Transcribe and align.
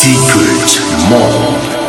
secret, 0.00 0.80
more 1.10 1.28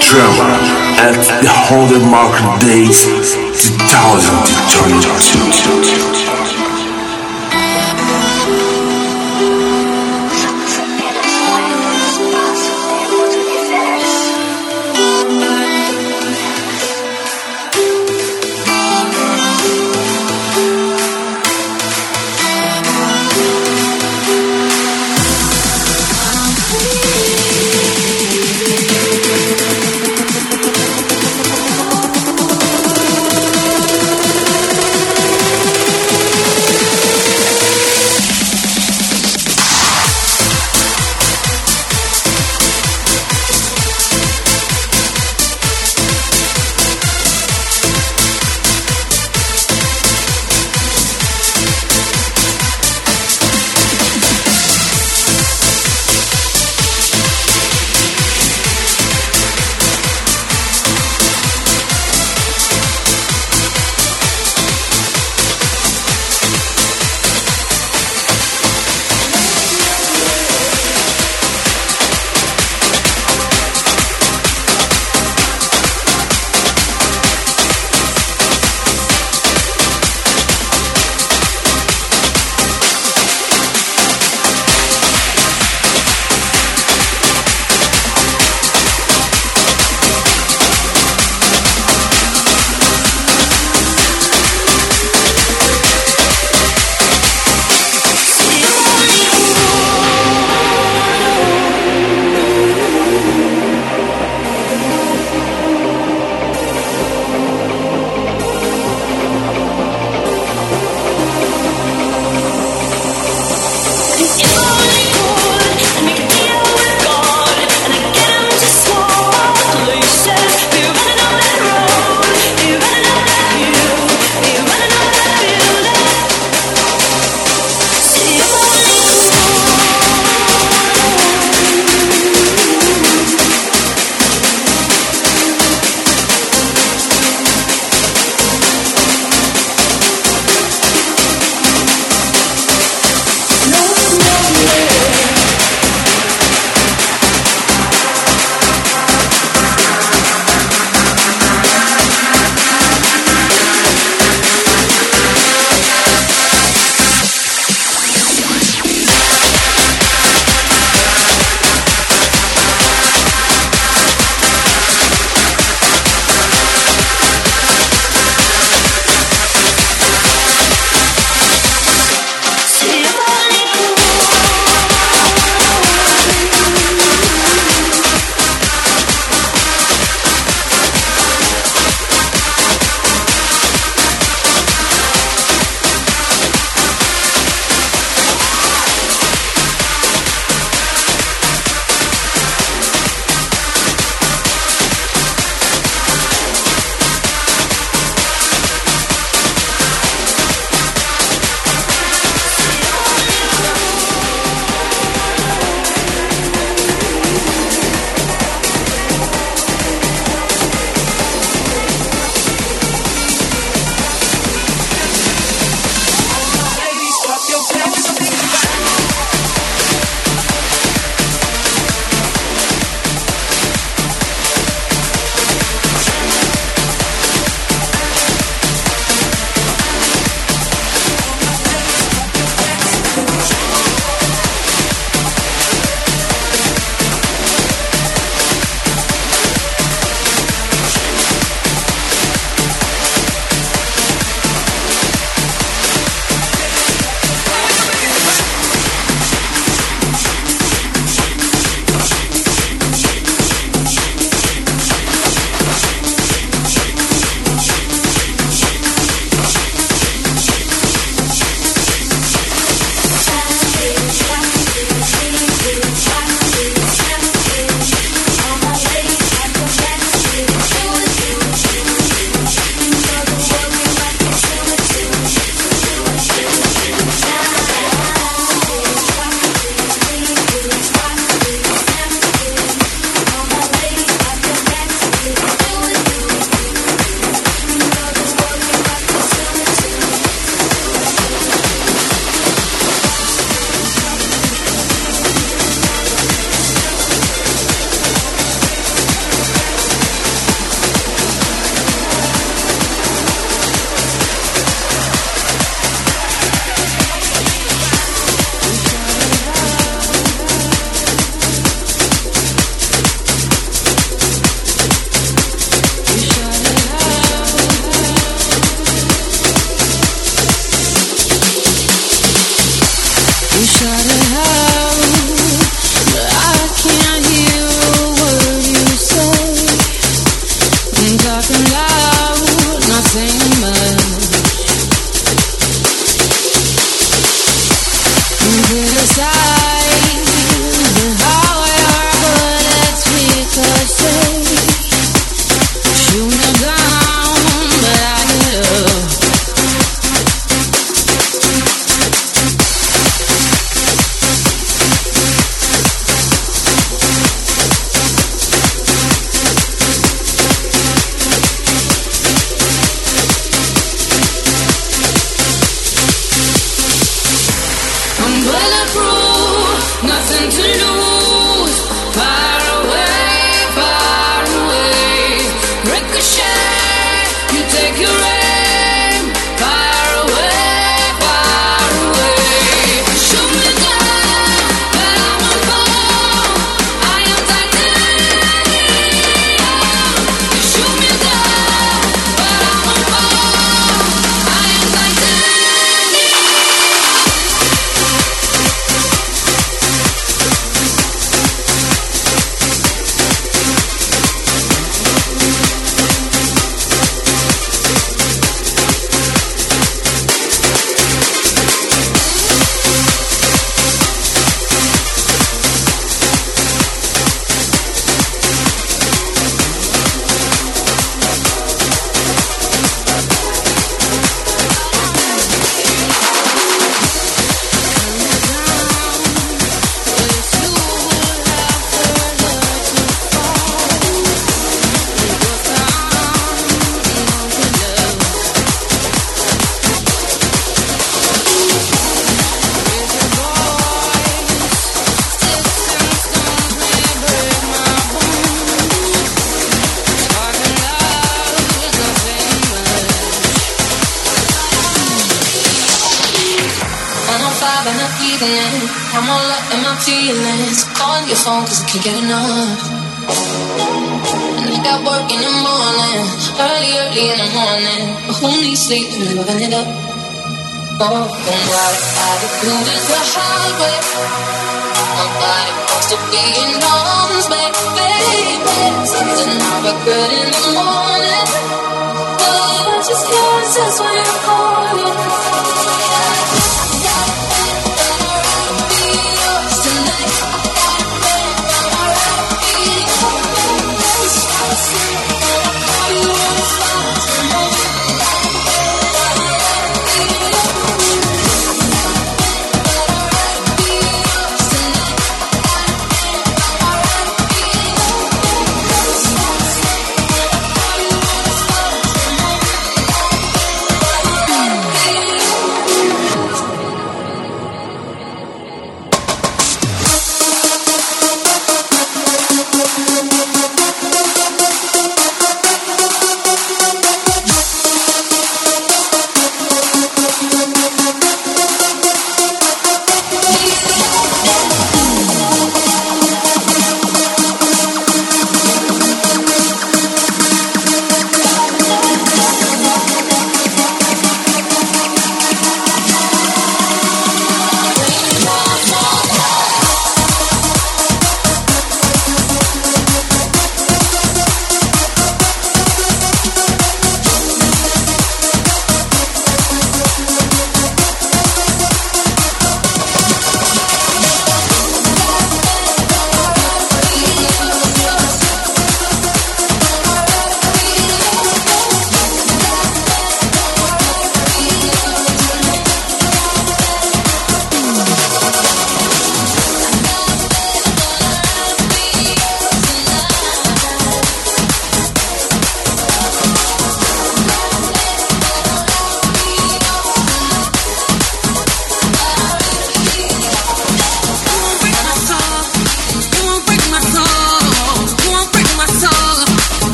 drama 0.00 0.56
at 0.96 1.20
the 1.42 1.52
Holy 1.68 2.00
Market 2.08 2.56
Days 2.64 3.04
2022. 3.52 6.27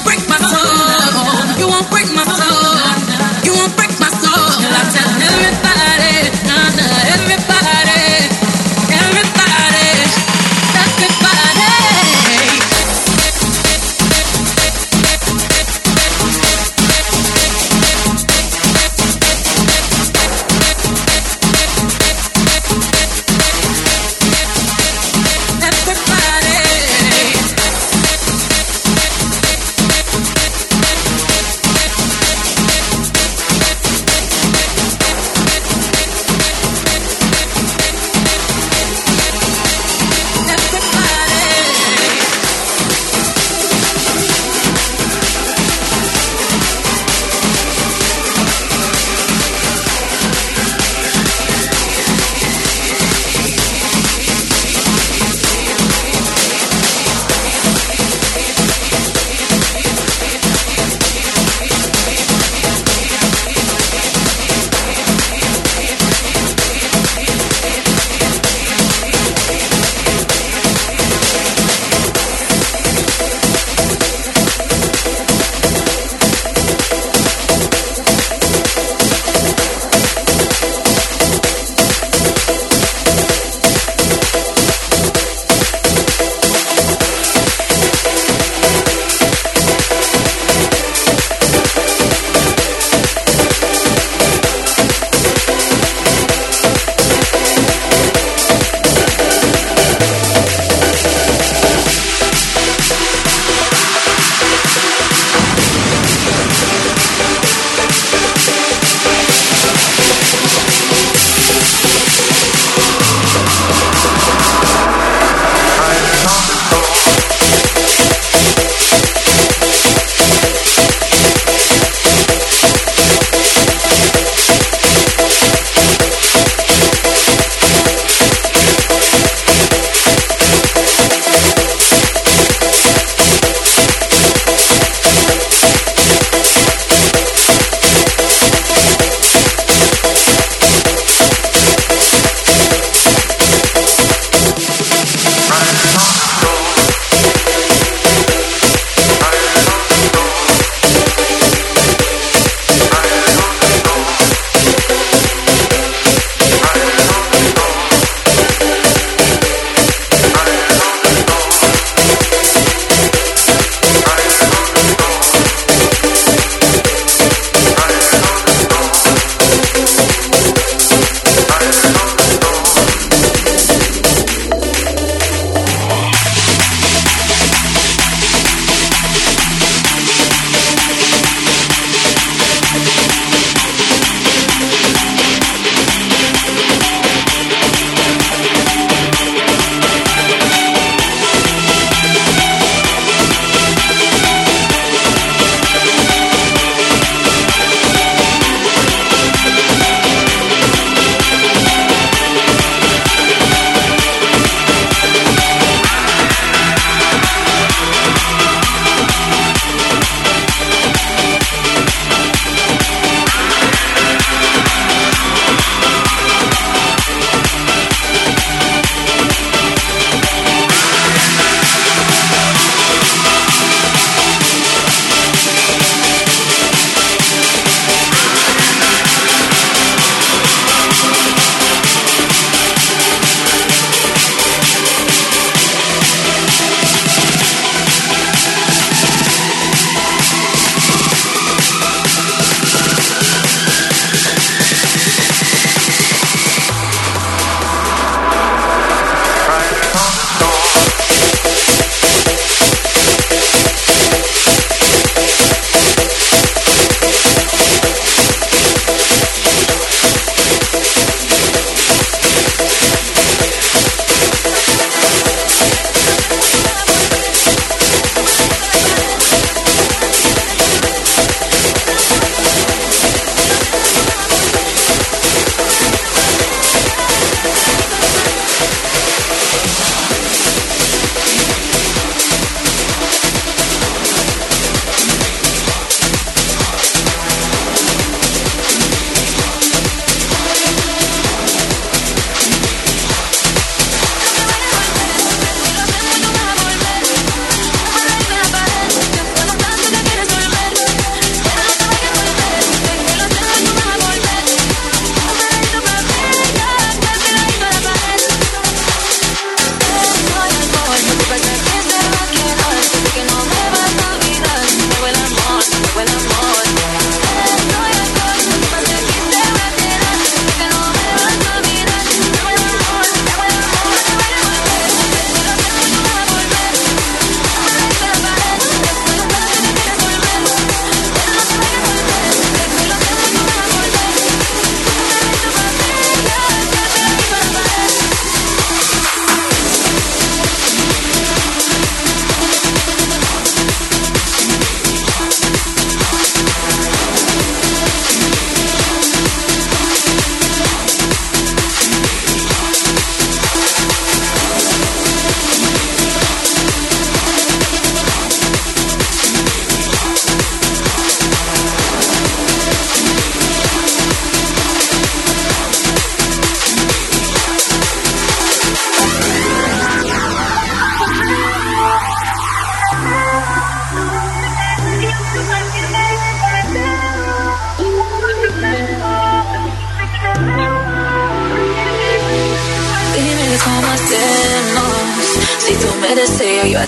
break 0.00 0.31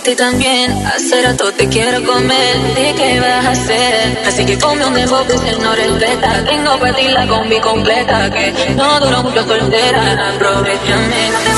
ti 0.05 0.15
también. 0.15 0.71
Hace 0.87 1.23
rato 1.23 1.51
te 1.53 1.67
quiero 1.69 2.05
comer. 2.05 2.57
¿De 2.75 2.95
qué 2.95 3.21
vas 3.21 3.47
a 3.47 3.51
hacer? 3.51 4.19
Así 4.27 4.45
que 4.45 4.59
come 4.59 4.85
un 4.85 4.95
dembow 4.95 5.27
que 5.27 5.39
se 5.39 5.59
no 5.59 5.75
respeta. 5.75 6.45
Tengo 6.45 6.79
para 6.79 6.95
ti 6.95 7.09
la 7.09 7.27
combi 7.27 7.59
completa. 7.61 8.31
Que 8.31 8.53
no 8.77 9.01
duró 9.01 9.23
mucho 9.23 9.43
soltera. 9.47 10.29
Aprovechame. 10.29 11.54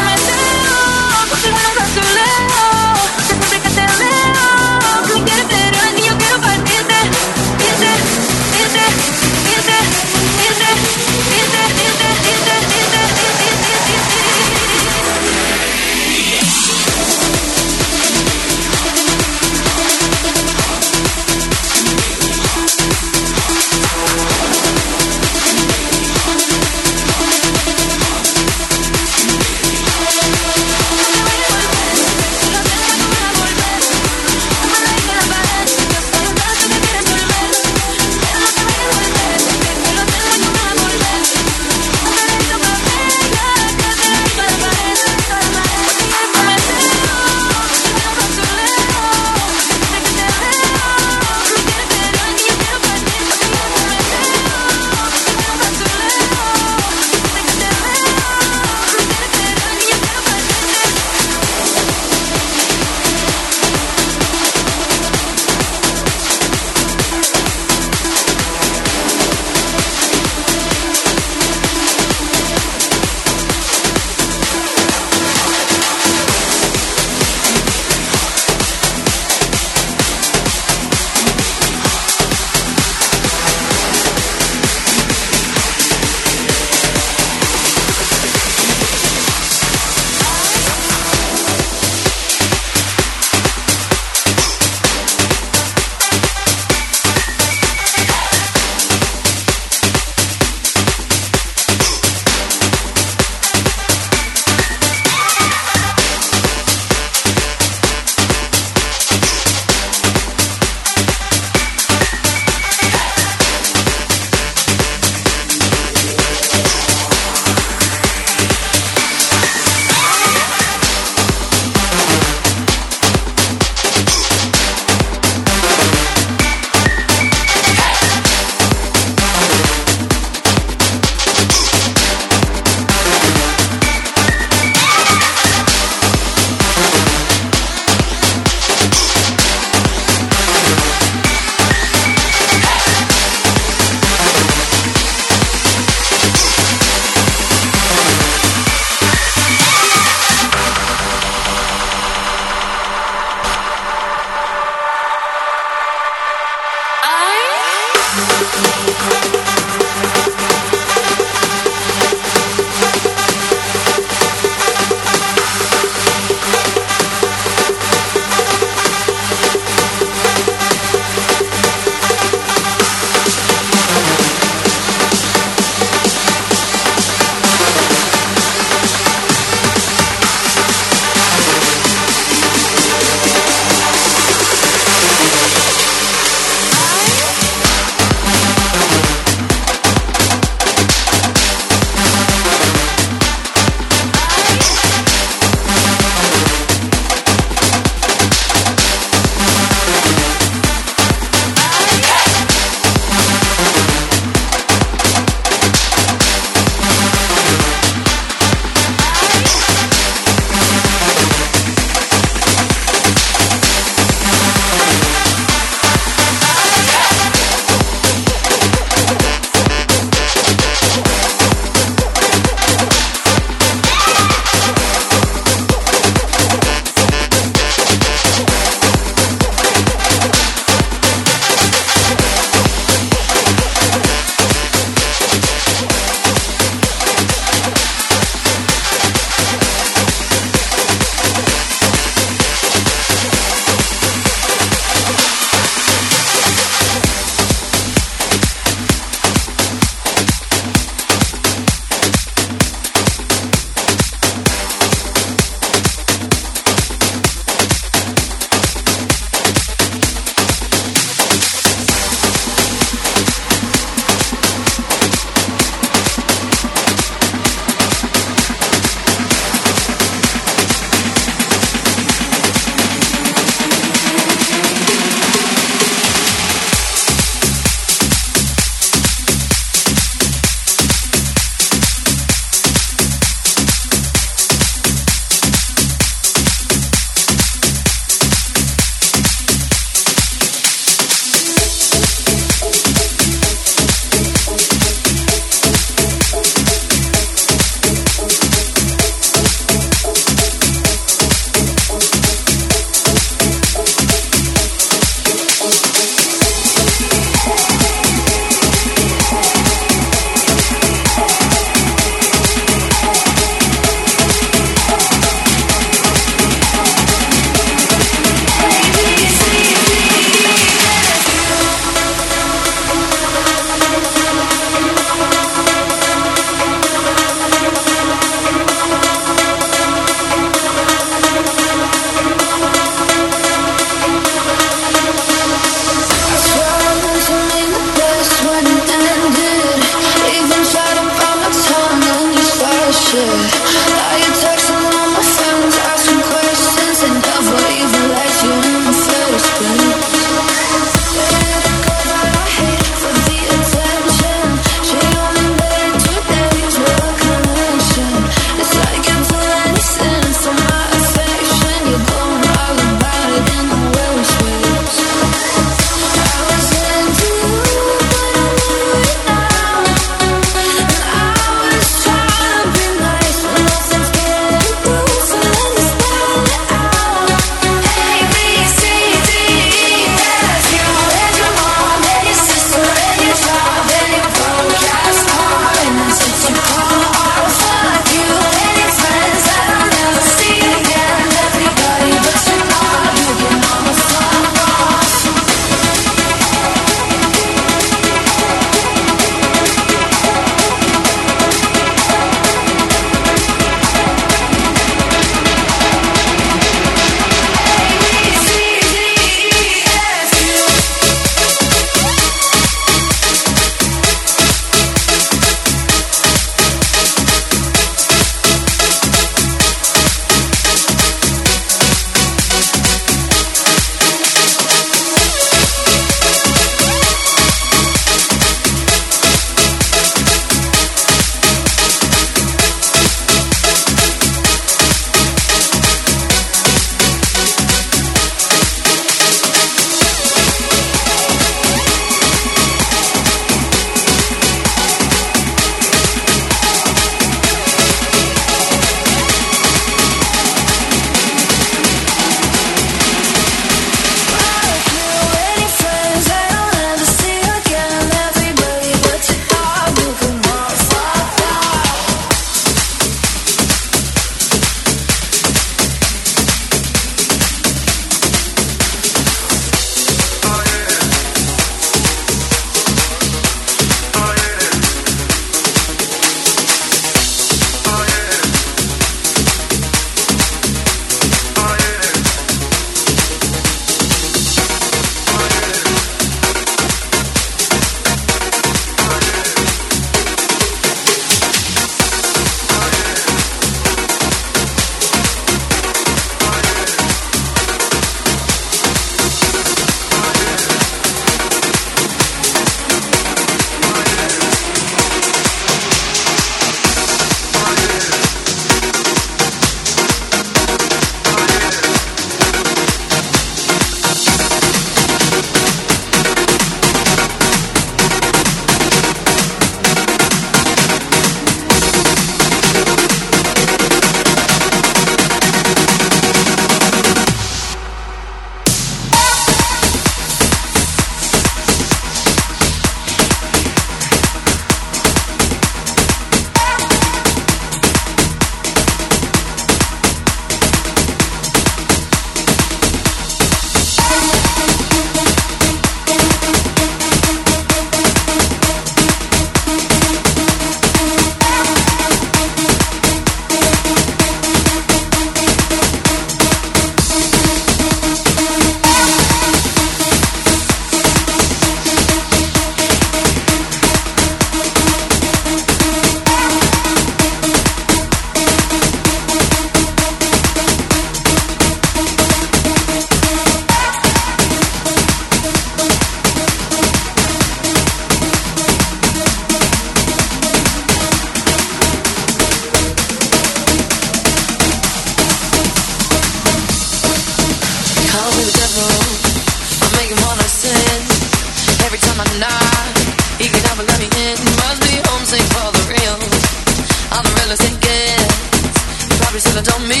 The 597.52 597.58
realest 597.58 597.76
it 597.76 597.80
gets. 597.84 599.20
Probably 599.20 599.40
should 599.40 599.56
have 599.60 599.68
told 599.68 599.84
me 599.84 600.00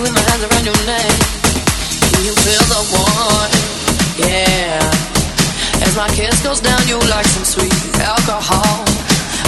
with 0.00 0.12
my 0.16 0.24
hands 0.24 0.40
around 0.40 0.64
your 0.64 0.80
neck. 0.88 1.12
Do 2.16 2.24
you 2.24 2.32
feel 2.32 2.64
the 2.72 2.80
warmth? 2.96 4.16
Yeah. 4.16 5.84
As 5.84 5.94
my 5.96 6.08
kiss 6.16 6.42
goes 6.42 6.60
down, 6.60 6.80
you 6.88 6.96
like 7.12 7.26
some 7.26 7.44
sweet 7.44 7.76
alcohol. 8.00 8.88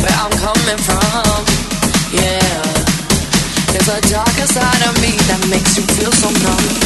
Where 0.04 0.16
I'm 0.20 0.36
coming 0.36 0.80
from, 0.84 1.40
yeah. 2.12 2.60
There's 3.72 3.88
a 3.88 4.00
darker 4.12 4.46
side 4.52 4.82
of 4.84 4.94
me 5.00 5.16
that 5.24 5.48
makes 5.48 5.78
you 5.78 5.84
feel 5.96 6.12
so 6.12 6.28
numb. 6.28 6.83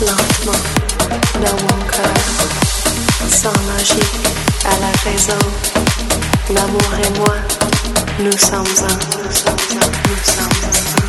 lentement, 0.00 0.58
dans 1.34 1.62
mon 1.62 1.84
cœur, 1.86 2.14
sans 3.28 3.52
magie, 3.68 4.10
à 4.64 4.80
la 4.80 5.10
raison. 5.10 5.38
L'amour 6.50 6.94
et 6.98 7.18
moi, 7.18 7.34
nous 8.20 8.38
sommes 8.38 8.60
un, 8.60 8.98
nous 9.22 9.32
sommes 9.32 9.54
un, 9.72 9.86
nous 10.08 10.24
sommes 10.24 11.00
un. 11.00 11.03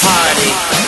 party. 0.00 0.87